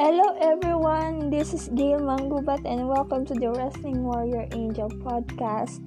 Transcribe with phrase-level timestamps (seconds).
[0.00, 5.84] Hello everyone, this is Gail Mangubat and welcome to the Wrestling Warrior Angel podcast.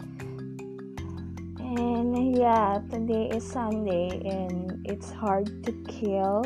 [1.57, 6.45] And yeah, today is Sunday and it's hard to kill.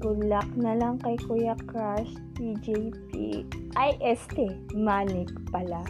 [0.00, 2.08] Good luck na lang kay Kuya Crush,
[2.40, 3.44] TJP,
[3.76, 5.84] IST, Manic pala.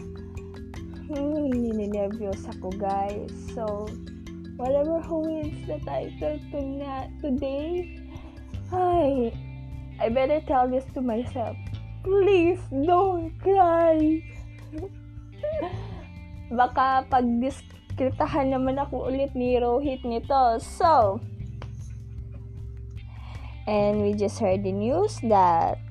[1.07, 3.31] Hmm, nininervyos ako guys.
[3.55, 3.87] So,
[4.59, 7.95] whatever who wins the title tonight, today,
[8.75, 9.31] ay,
[9.97, 11.57] I better tell this to myself.
[12.05, 14.21] Please don't cry.
[16.57, 20.61] Baka pag diskritahan naman ako ulit ni Rohit nito.
[20.61, 21.19] So,
[23.65, 25.81] and we just heard the news that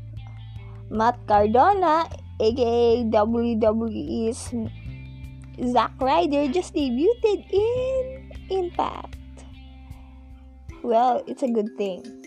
[0.88, 2.06] Matt Cardona,
[2.40, 4.54] aka WWE's
[5.60, 9.18] Zack Ryder, just debuted in Impact.
[10.86, 12.25] Well, it's a good thing.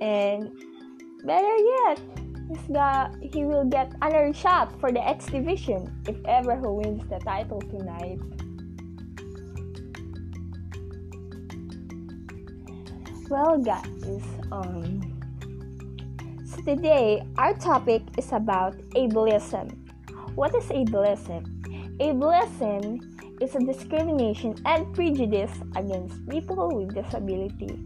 [0.00, 0.50] And
[1.24, 2.00] better yet,
[2.48, 7.06] he's got, he will get another shot for the X Division if ever he wins
[7.08, 8.18] the title tonight.
[13.28, 14.98] Well, guys, um,
[16.44, 19.70] so today our topic is about ableism.
[20.34, 21.46] What is ableism?
[21.98, 22.98] Ableism
[23.40, 27.78] is a discrimination and prejudice against people with disability.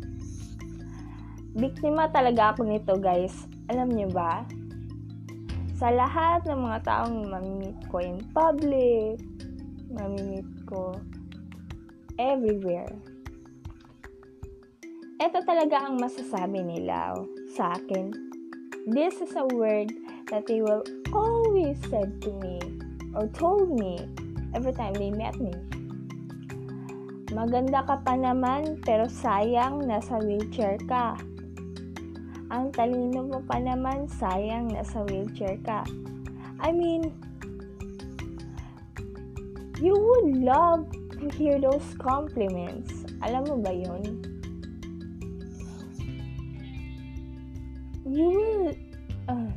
[1.55, 3.47] Biktima talaga ako nito guys.
[3.71, 4.43] Alam niyo ba?
[5.79, 9.23] Sa lahat ng mga taong mamimit ko in public,
[9.87, 10.99] mamimit ko
[12.19, 12.91] everywhere.
[15.23, 17.15] Ito talaga ang masasabi nila
[17.55, 18.11] sa akin.
[18.91, 19.95] This is a word
[20.35, 20.83] that they will
[21.15, 22.59] always said to me
[23.15, 24.03] or told me
[24.59, 25.55] every time they met me.
[27.31, 31.15] Maganda ka pa naman pero sayang nasa wheelchair ka.
[32.55, 35.83] Ang talino mo pa naman, sayang nasa wheelchair ka.
[36.63, 37.11] I mean,
[39.83, 40.87] you would love
[41.19, 43.11] to hear those compliments.
[43.27, 44.23] Alam mo ba yun?
[48.07, 48.71] You will,
[49.27, 49.51] uh,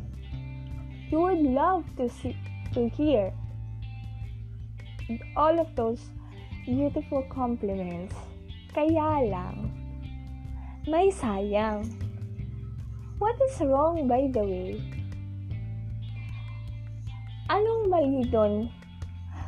[1.13, 2.33] you would love to see,
[2.73, 3.29] to hear
[5.37, 6.01] all of those
[6.65, 8.17] beautiful compliments.
[8.73, 9.69] Kaya lang,
[10.89, 12.06] may sayang.
[13.17, 14.77] What is wrong by the way?
[17.49, 18.69] Anong mali doon?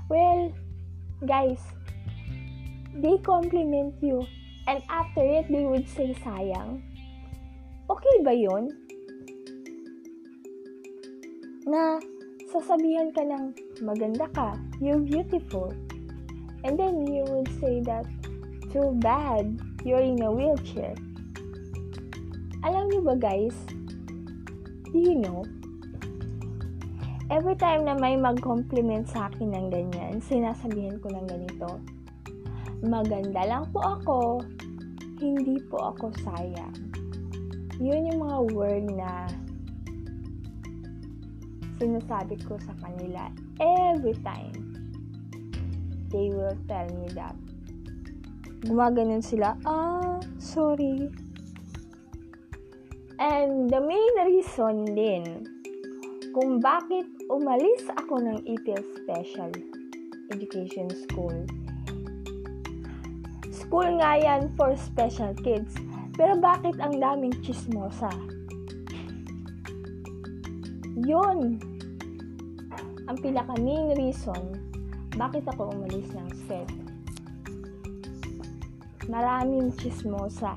[0.10, 0.50] Well,
[1.22, 1.62] guys,
[2.98, 4.26] they compliment you
[4.66, 6.82] and after it they would say sayang.
[7.90, 8.74] Okay ba yun?
[11.70, 12.02] Na
[12.50, 13.54] sasabihan ka ng
[13.86, 15.70] maganda ka, you're beautiful.
[16.66, 18.10] And then you would say that,
[18.74, 20.98] too bad, you're in a wheelchair.
[22.60, 23.56] Alam niyo ba guys?
[24.92, 25.48] Do you know?
[27.32, 31.80] Every time na may mag-compliment sa akin ng ganyan, sinasabihan ko ng ganito,
[32.84, 34.18] maganda lang po ako,
[35.24, 36.76] hindi po ako sayang.
[37.80, 39.30] Yun yung mga word na
[41.80, 43.32] sinasabi ko sa kanila
[43.64, 44.58] every time.
[46.12, 47.40] They will tell me that.
[48.68, 51.08] Gumaganon sila, ah, sorry,
[53.20, 55.44] And the main reason din
[56.32, 59.52] kung bakit umalis ako ng EPL Special
[60.32, 61.44] Education School.
[63.52, 65.76] School nga yan for special kids.
[66.16, 68.08] Pero bakit ang daming chismosa?
[71.04, 71.60] Yun
[73.12, 74.56] ang pinaka main reason
[75.20, 76.72] bakit ako umalis ng SED.
[79.12, 80.56] Maraming chismosa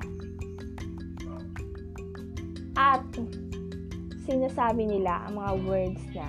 [4.23, 6.27] sinasabi nila ang mga words na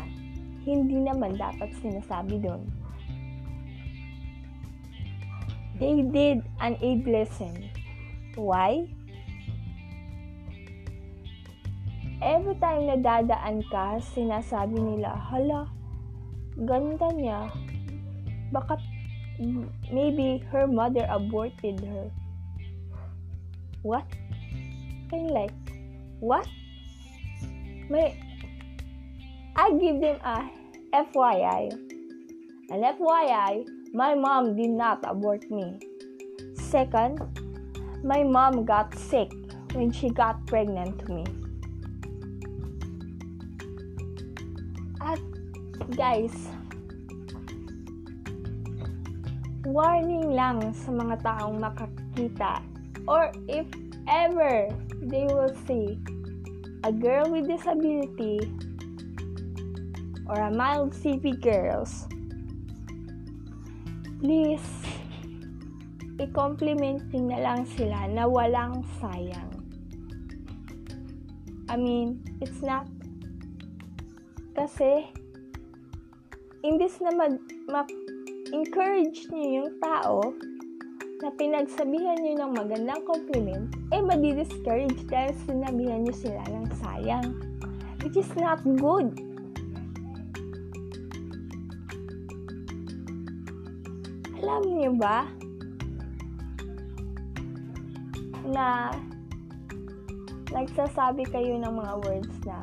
[0.64, 2.64] hindi naman dapat sinasabi doon.
[5.76, 7.72] They did an ableism.
[8.38, 8.88] Why?
[12.24, 15.68] Every time na dadaan ka, sinasabi nila, hala,
[16.56, 17.52] ganda niya.
[18.54, 18.80] Baka
[19.92, 22.08] maybe her mother aborted her.
[23.84, 24.08] What?
[25.12, 25.52] Kind like,
[26.24, 26.48] What?
[27.90, 28.16] May,
[29.56, 30.48] I give them a
[30.94, 31.68] FYI.
[32.70, 35.78] An FYI, my mom did not abort me.
[36.54, 37.20] Second,
[38.02, 39.30] my mom got sick
[39.74, 41.24] when she got pregnant to me.
[45.04, 45.20] At
[45.92, 46.32] guys,
[49.68, 52.64] warning lang sa mga taong makakita
[53.04, 53.68] or if
[54.08, 54.72] ever
[55.04, 56.00] they will see
[56.84, 58.38] a girl with disability
[60.28, 62.04] or a mild CP girls,
[64.20, 64.68] please,
[66.20, 69.48] i-compliment nyo na lang sila na walang sayang.
[71.72, 72.84] I mean, it's not
[74.52, 75.08] kasi
[76.60, 77.40] imbis na mag,
[77.72, 80.20] ma-encourage nyo yung tao
[81.24, 86.68] na pinagsabihan nyo ng magandang compliment, eh madi-discourage dahil sinabihan nyo sila ng
[87.04, 87.36] sayang.
[88.00, 89.12] Which is not good.
[94.44, 95.28] Alam niyo ba
[98.44, 98.92] na
[100.52, 102.60] nagsasabi kayo ng mga words na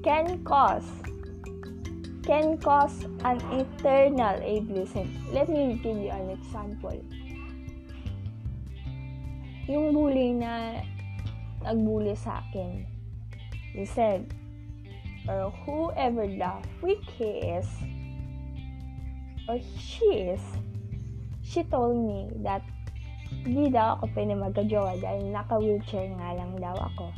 [0.00, 0.88] can cause
[2.24, 5.04] can cause an eternal ableism.
[5.36, 6.96] Let me give you an example.
[9.68, 10.80] Yung bully na
[11.60, 12.91] nagbully sa akin,
[13.72, 14.28] he said,
[15.28, 17.68] or whoever the freak he is,
[19.48, 20.42] or she is,
[21.42, 22.62] she told me that
[23.42, 27.10] hindi daw ako pwede magka-jowa dahil naka-wheelchair nga lang daw ako.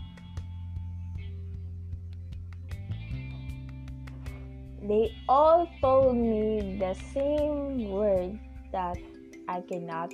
[4.85, 8.37] They all told me the same word
[8.69, 9.01] that
[9.49, 10.13] I cannot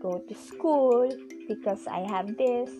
[0.00, 1.12] go to school
[1.44, 2.72] because I have this.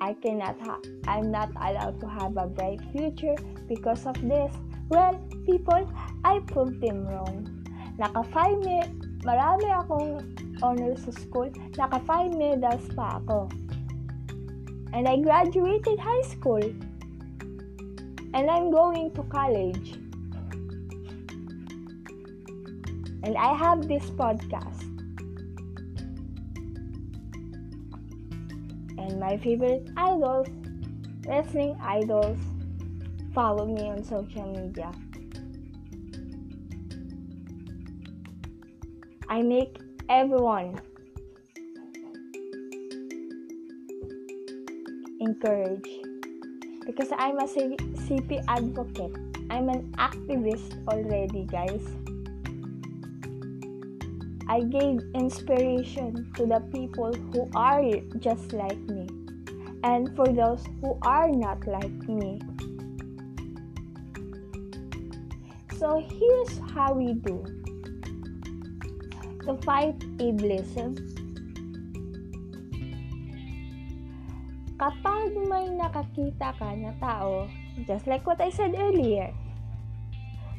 [0.00, 3.36] I cannot ha- I'm not allowed to have a bright future
[3.68, 4.52] because of this.
[4.88, 5.86] Well, people,
[6.24, 7.46] I proved them wrong.
[7.98, 8.90] Naka 5 me-
[9.22, 10.24] marami akong
[10.64, 11.52] honors sa school.
[11.76, 13.52] Naka 5 medals pa ako.
[14.96, 16.64] And I graduated high school.
[18.32, 20.00] And I'm going to college.
[23.22, 24.89] And I have this podcast.
[29.00, 30.46] And my favorite idols,
[31.26, 32.38] wrestling idols,
[33.34, 34.92] follow me on social media.
[39.28, 39.78] I make
[40.10, 40.80] everyone
[45.20, 45.88] encourage
[46.84, 49.16] because I'm a CP advocate.
[49.48, 51.82] I'm an activist already, guys.
[54.50, 57.86] I gave inspiration to the people who are
[58.18, 59.06] just like me
[59.86, 62.42] and for those who are not like me.
[65.78, 67.46] So here's how we do
[69.46, 70.98] to fight ableism.
[74.82, 77.46] Kapag may nakakita ka na tao,
[77.86, 79.30] just like what I said earlier,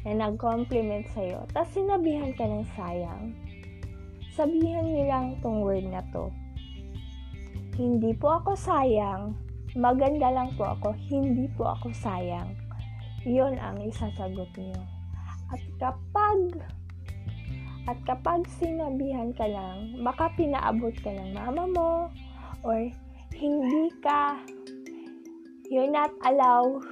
[0.08, 3.36] na nag-compliment sa'yo, tapos sinabihan ka ng sayang,
[4.32, 6.32] sabihan niyo lang tong word na to.
[7.76, 9.36] Hindi po ako sayang,
[9.76, 12.56] maganda lang po ako, hindi po ako sayang.
[13.28, 14.80] Yun ang isasagot niyo.
[15.52, 16.40] At kapag
[17.82, 21.92] at kapag sinabihan ka lang, baka pinaabot ka ng mama mo
[22.64, 22.88] or
[23.36, 24.38] hindi ka
[25.68, 26.84] you're not allowed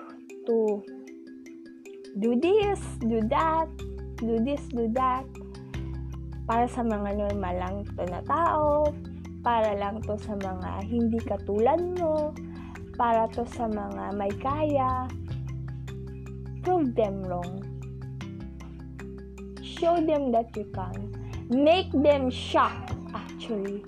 [0.49, 0.81] to
[2.19, 3.69] do this, do that,
[4.19, 5.25] do this, do that
[6.51, 8.91] para sa mga normal lang to na tao,
[9.47, 12.35] para lang to sa mga hindi katulad mo,
[12.99, 15.07] para to sa mga may kaya.
[16.67, 17.63] Prove them wrong.
[19.63, 21.15] Show them that you can.
[21.55, 23.87] Make them shocked, actually.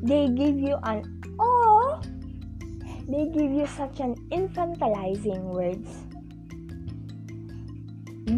[0.00, 1.04] They give you an
[1.36, 2.00] oh,
[3.04, 6.08] they give you such an infantilizing words.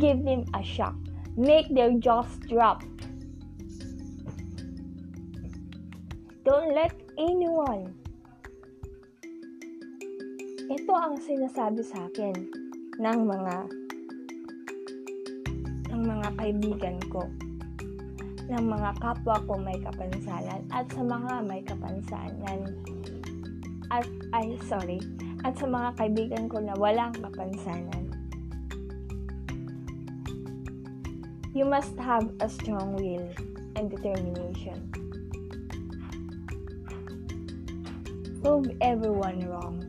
[0.03, 0.99] Give them a shock
[1.39, 2.83] make their jaws drop.
[6.43, 7.95] Don't let anyone.
[10.67, 12.35] Ito ang sinasabi sa akin
[12.99, 13.57] ng mga
[15.95, 17.23] ng mga kaibigan ko
[18.49, 22.61] ng mga kapwa ko may kapansanan at sa mga may kapansanan
[23.95, 24.99] at ay sorry
[25.47, 28.08] at sa mga kaibigan ko na walang kapansanan
[31.59, 33.27] you must have a strong will
[33.75, 34.79] and determination.
[38.41, 39.83] Prove everyone wrong.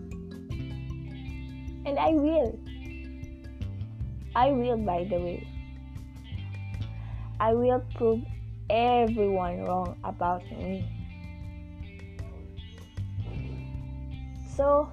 [1.86, 2.58] And I will.
[4.36, 5.48] I will, by the way.
[7.40, 8.26] I will prove
[8.72, 10.90] everyone wrong about me.
[14.58, 14.90] So,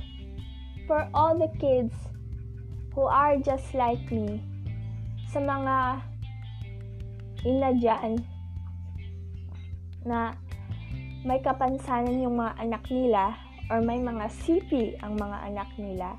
[0.87, 1.95] for all the kids
[2.95, 4.45] who are just like me,
[5.33, 6.04] sa mga
[7.47, 8.19] ina dyan
[10.03, 10.35] na
[11.23, 13.38] may kapansanan yung mga anak nila
[13.71, 16.15] or may mga CP ang mga anak nila,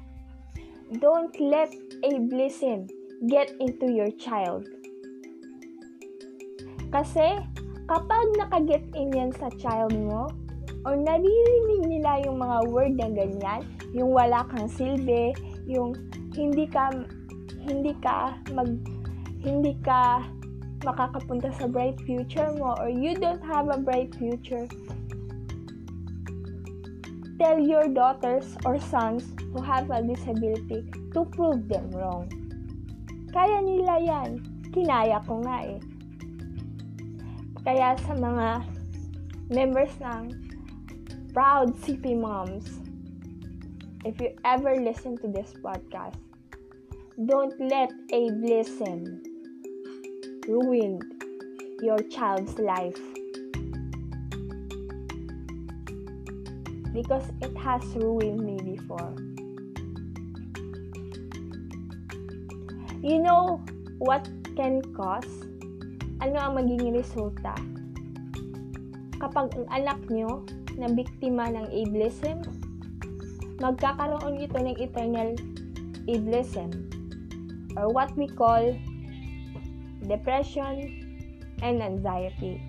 [1.00, 1.72] don't let
[2.04, 2.88] ableism
[3.28, 4.68] get into your child.
[6.92, 7.40] Kasi
[7.88, 10.32] kapag nakaget in yan sa child mo,
[10.88, 15.36] or naririnig nila yung mga word na ganyan, yung wala kang silbi,
[15.68, 15.96] yung
[16.32, 16.92] hindi ka
[17.68, 18.72] hindi ka mag
[19.44, 20.24] hindi ka
[20.86, 24.70] makakapunta sa bright future mo or you don't have a bright future
[27.38, 32.26] tell your daughters or sons who have a disability to prove them wrong.
[33.30, 34.42] Kaya nila yan.
[34.74, 35.80] Kinaya ko nga eh.
[37.62, 38.66] Kaya sa mga
[39.54, 40.34] members ng
[41.38, 42.82] Proud CP Moms,
[44.02, 46.18] if you ever listen to this podcast,
[47.30, 49.22] don't let ableism
[50.48, 51.00] ruin
[51.84, 53.00] your child's life.
[56.98, 59.14] because it has ruined me before.
[63.06, 63.62] You know
[64.02, 64.26] what
[64.58, 65.30] can cause?
[66.26, 67.54] Ano ang magiging resulta?
[69.22, 70.42] Kapag ang anak nyo
[70.74, 72.42] na biktima ng ableism,
[73.62, 75.38] magkakaroon ito ng eternal
[76.10, 76.74] ableism
[77.78, 78.74] or what we call
[80.08, 81.06] depression
[81.62, 82.60] and anxiety.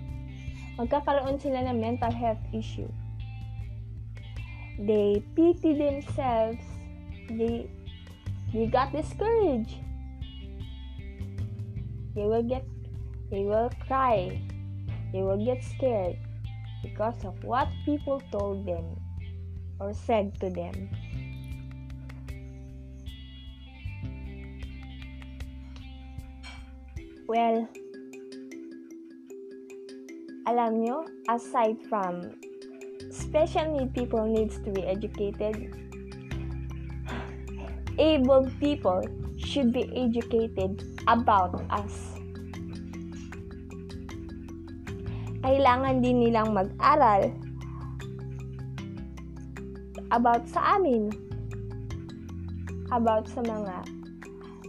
[0.79, 2.87] Magkakaroon sila ng mental health issue.
[4.79, 6.63] They pity themselves.
[7.27, 7.67] They
[8.55, 9.75] they got discouraged.
[12.15, 12.63] They will get
[13.27, 14.39] they will cry.
[15.11, 16.15] They will get scared
[16.81, 18.95] because of what people told them
[19.79, 20.89] or said to them
[27.29, 27.69] well
[30.49, 32.33] alam nyo aside from
[33.13, 35.69] special need people needs to be educated.
[38.01, 39.05] Able people
[39.37, 42.17] should be educated about us.
[45.45, 47.29] Kailangan din nilang mag-aral
[50.09, 51.13] about sa amin.
[52.89, 53.85] About sa mga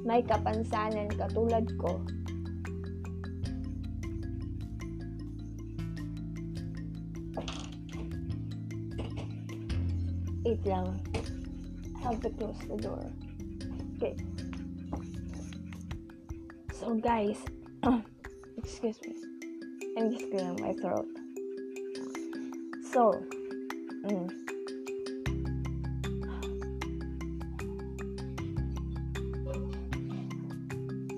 [0.04, 2.04] may kapansanan katulad ko
[10.50, 10.98] Wait lang.
[12.02, 13.06] I have to close the door.
[14.02, 14.18] Okay.
[16.74, 17.38] So guys,
[18.58, 19.14] excuse me.
[19.94, 21.06] I'm just clearing my throat.
[22.90, 23.14] So,
[24.02, 24.26] mm,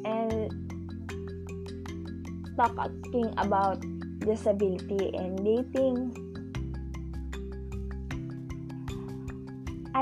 [0.04, 0.52] and
[2.52, 3.80] talking about
[4.20, 6.21] disability and dating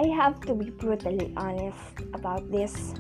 [0.01, 2.95] I have to be brutally honest about this.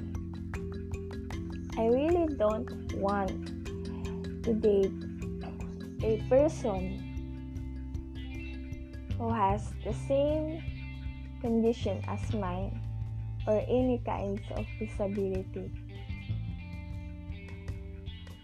[1.78, 3.32] I really don't want
[4.44, 4.92] to date
[6.04, 7.00] a person
[9.16, 10.62] who has the same
[11.40, 12.78] condition as mine
[13.46, 15.72] or any kinds of disability.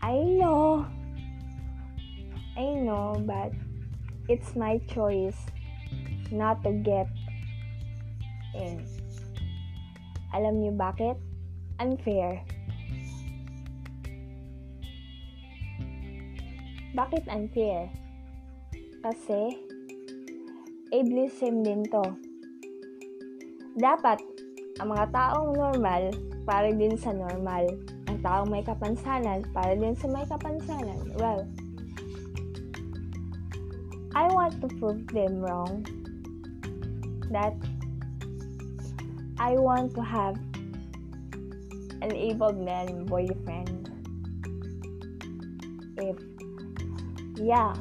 [0.00, 0.86] I know,
[2.56, 3.52] I know, but
[4.30, 5.36] it's my choice
[6.30, 7.08] not to get
[8.56, 8.80] in.
[10.32, 11.20] Alam niyo bakit?
[11.76, 12.40] Unfair.
[16.96, 17.92] Bakit unfair?
[19.04, 19.60] Kasi,
[20.88, 22.04] ableism din to.
[23.76, 24.24] Dapat,
[24.80, 26.08] ang mga taong normal,
[26.48, 27.68] para din sa normal.
[28.08, 30.96] Ang taong may kapansanan, para din sa may kapansanan.
[31.20, 31.44] Well,
[34.16, 35.84] I want to prove them wrong
[37.28, 37.52] that
[39.38, 40.36] I want to have
[42.00, 43.90] an able man boyfriend.
[45.98, 46.16] If,
[47.36, 47.74] yeah,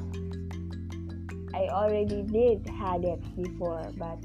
[1.53, 4.19] I already did had it before, but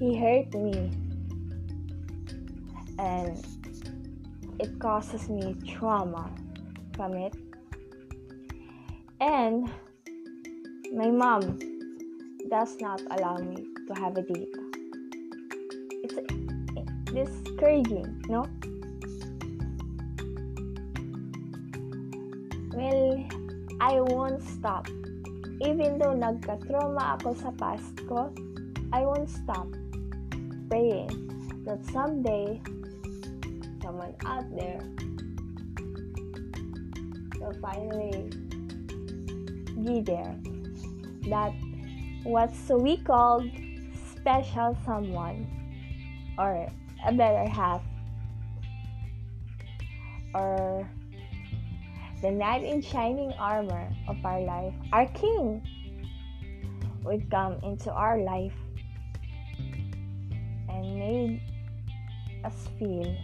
[0.00, 0.90] he hurt me
[2.98, 3.46] and
[4.58, 6.34] it causes me trauma
[6.96, 7.34] from it.
[9.20, 9.70] And
[10.92, 11.58] my mom
[12.54, 14.54] does not allow me to have a date.
[16.04, 16.14] It's
[17.10, 18.46] discouraging, no?
[22.78, 23.26] Well,
[23.80, 24.86] I won't stop.
[25.66, 28.30] Even though nagka-trauma ako sa past ko,
[28.94, 29.66] I won't stop
[30.70, 31.10] praying
[31.66, 32.62] that someday
[33.82, 34.78] someone out there
[37.42, 38.30] will finally
[39.82, 40.38] be there.
[41.26, 41.50] That
[42.24, 43.44] what we call
[44.10, 45.46] special someone.
[46.38, 46.68] Or
[47.06, 47.82] a better half.
[50.34, 50.88] Or
[52.22, 55.62] the knight in shining armor of our life, our king,
[57.04, 58.56] would come into our life
[60.68, 61.42] and made
[62.44, 63.14] us feel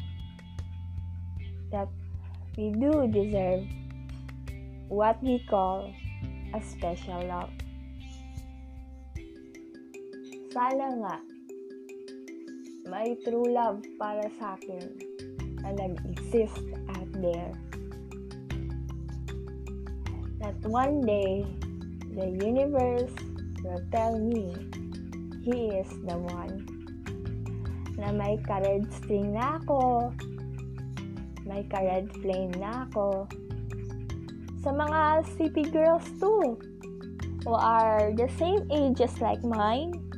[1.73, 1.89] that
[2.57, 3.65] we do deserve
[4.89, 5.93] what we call
[6.53, 7.51] a special love.
[10.51, 11.17] Sana nga,
[12.91, 14.83] may true love para sa akin
[15.63, 17.55] na nag-exist out there
[20.43, 21.47] that one day
[22.19, 23.15] the universe
[23.63, 24.51] will tell me
[25.47, 26.67] he is the one
[27.95, 30.11] na may ka-red string na ako,
[31.47, 33.23] may ka-red flame na ako.
[34.67, 36.59] Sa mga city girls too,
[37.47, 40.10] who are the same ages like mine,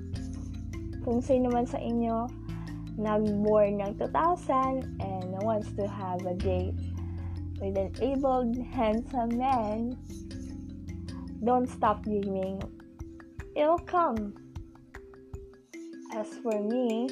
[1.02, 2.30] kung sino man sa inyo
[2.97, 6.75] nag-born ng 2000 and wants to have a date
[7.61, 9.97] with an able, handsome man,
[11.44, 12.62] don't stop dreaming.
[13.56, 14.35] It'll come.
[16.14, 17.09] As for me,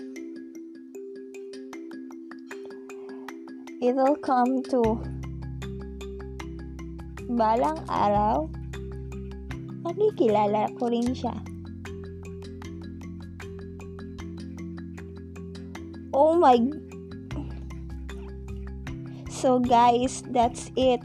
[3.82, 4.82] it'll come to
[7.30, 8.46] balang araw,
[9.82, 11.34] makikilala ko rin siya.
[16.20, 16.60] Oh my
[19.32, 21.00] So, guys, that's it.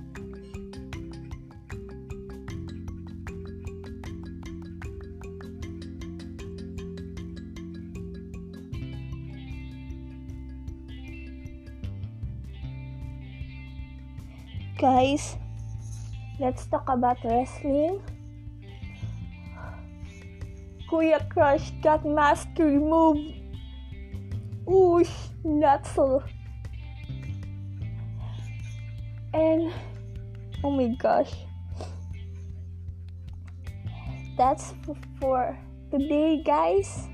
[14.75, 15.39] Guys,
[16.43, 18.03] let's talk about wrestling.
[20.91, 23.19] Kuya Crush got mask removed.
[23.23, 23.34] Ooh,
[25.43, 26.23] not so.
[29.33, 29.71] And
[30.63, 31.31] oh my gosh.
[34.37, 34.73] That's
[35.19, 35.57] for
[35.91, 37.07] today guys.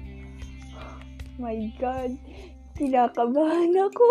[1.38, 2.18] My god.
[2.80, 4.08] Kinakabahan ako.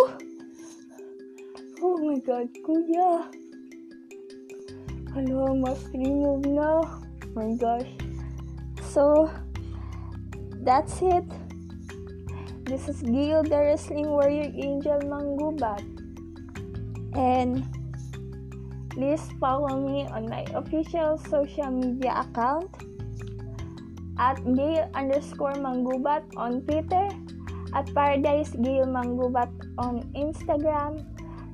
[1.80, 3.24] Oh my god kuya.
[5.16, 6.90] Hello must remove na oh
[7.34, 7.88] my gosh.
[8.84, 9.30] So
[10.62, 11.49] that's it
[12.70, 15.82] this is Gil the Wrestling Warrior Angel Mangubat
[17.18, 17.66] and
[18.90, 22.68] Please follow me on my official social media account
[24.18, 27.06] at Gail underscore Manggubat on Twitter,
[27.72, 31.06] at Paradise Gail Manggubat on Instagram,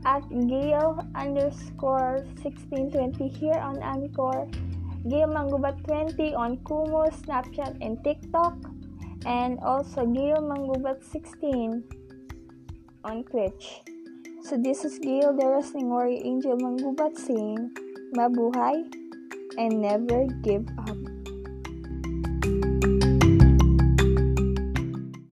[0.09, 4.49] at Gail underscore 1620 here on Anchor,
[5.05, 8.57] Gail Manggubat 20 on Kumu, Snapchat, and TikTok,
[9.27, 11.83] and also Gail Manggubat 16
[13.05, 13.83] on Twitch.
[14.43, 17.75] So this is Gail, the wrestling warrior angel Manggubat saying,
[18.15, 18.87] Mabuhay
[19.59, 21.16] and never give up.